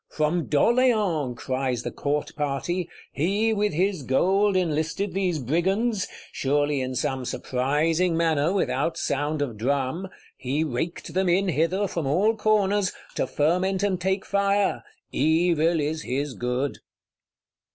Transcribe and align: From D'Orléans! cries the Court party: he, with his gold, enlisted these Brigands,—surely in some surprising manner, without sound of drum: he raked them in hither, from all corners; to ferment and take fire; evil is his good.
From 0.09 0.47
D'Orléans! 0.47 1.37
cries 1.37 1.83
the 1.83 1.91
Court 1.91 2.35
party: 2.35 2.89
he, 3.11 3.53
with 3.53 3.71
his 3.71 4.01
gold, 4.01 4.57
enlisted 4.57 5.13
these 5.13 5.37
Brigands,—surely 5.37 6.81
in 6.81 6.95
some 6.95 7.23
surprising 7.23 8.17
manner, 8.17 8.51
without 8.51 8.97
sound 8.97 9.43
of 9.43 9.57
drum: 9.57 10.07
he 10.35 10.63
raked 10.63 11.13
them 11.13 11.29
in 11.29 11.49
hither, 11.49 11.87
from 11.87 12.07
all 12.07 12.35
corners; 12.35 12.91
to 13.13 13.27
ferment 13.27 13.83
and 13.83 14.01
take 14.01 14.25
fire; 14.25 14.83
evil 15.11 15.79
is 15.79 16.01
his 16.01 16.33
good. 16.33 16.79